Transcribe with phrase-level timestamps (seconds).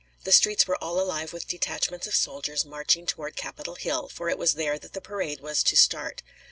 [0.23, 4.37] The streets were all alive with detachments of soldiers marching toward Capitol Hill, for it
[4.39, 6.23] was there that the parade was to start.